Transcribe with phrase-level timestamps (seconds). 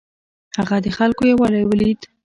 [0.57, 1.99] هغه د خلکو یووالی ولید.